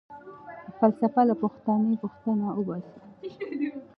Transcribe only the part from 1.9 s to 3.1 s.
پوښتنه وباسي.